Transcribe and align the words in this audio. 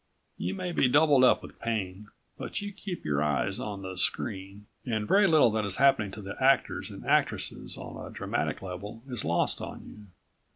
You 0.39 0.55
may 0.55 0.71
be 0.71 0.87
doubled 0.89 1.23
up 1.23 1.43
with 1.43 1.59
pain, 1.59 2.07
but 2.35 2.59
you 2.59 2.71
keep 2.73 3.05
your 3.05 3.21
eyes 3.21 3.59
on 3.59 3.83
the 3.83 3.95
screen 3.99 4.65
and 4.83 5.07
very 5.07 5.27
little 5.27 5.51
that 5.51 5.63
is 5.63 5.75
happening 5.75 6.09
to 6.13 6.23
the 6.23 6.35
actors 6.43 6.89
and 6.89 7.05
actresses 7.05 7.77
on 7.77 8.03
a 8.03 8.09
dramatic 8.09 8.63
level 8.63 9.03
is 9.07 9.23
lost 9.23 9.61
on 9.61 9.85
you. 9.85 10.07